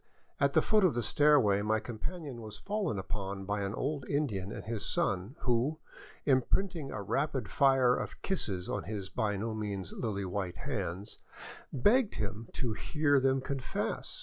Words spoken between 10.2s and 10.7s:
white